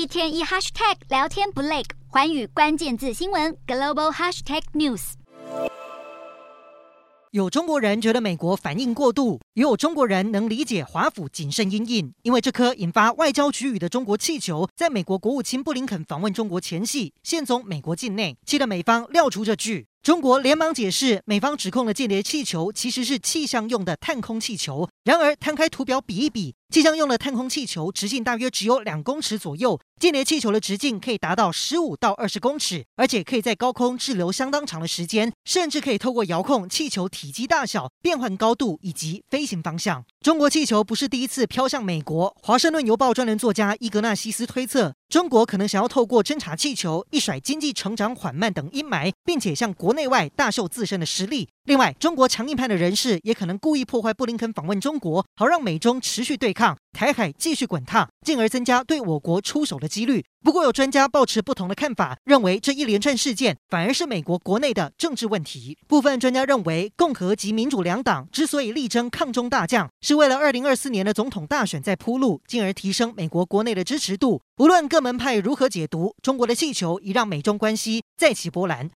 [0.00, 5.12] 一天一 hashtag 聊天不累，寰宇关键字新闻 global hashtag news。
[7.32, 19.86] 有中国人觉得美国反应过度，也有中国人能理解华府谨慎因应，因为这颗引发外交局域的中国气球，在美国国务卿布林肯访问中国前夕，现踪美国境内，气得美方撂出这句。
[20.02, 24.88] 中国连忙解释，美方指控的间谍气球其实是气象用的探空气球。
[25.04, 40.04] 然而，摊开图表比一比，气象用的探空气球直径大约只有两公尺左右，间谍气球的直径可以达到十五到二十公尺，而且可以在高空滞留相当长的时间，甚至可以透过遥控气球体积大小、变换高度以及飞行方向。
[40.20, 42.32] 中国气球不是第一次飘向美国。
[42.40, 51.48] 华盛顿邮报专栏作家伊格纳西斯推测，中国可能想要透过侦察气球一甩经济成长缓慢等阴霾，并且向国内外大秀自身的实力。
[51.64, 56.59] 另外，中国强硬派的人士也可能故意破坏布林肯访问中国，好让美中持续对抗，
[56.92, 60.24] 台海继续滚烫，进而增加对我国出手的几率。
[60.42, 65.76] 不过，有专家抱持不同的看法，认为这一连串事件反而是美国国内的政治问题。
[65.86, 74.40] 部分专家认为，共和及民主两党之所以力争抗中大将，是为了二零二四年的总统大选在铺路，进而提升美国国内的支持度。
[74.56, 78.88] 无论各门派如何解读，中国的气球已让美中关系再起波澜。